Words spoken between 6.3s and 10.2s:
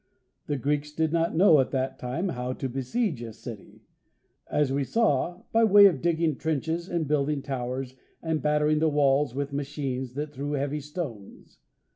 trenches and building towers, and battering the walls with machines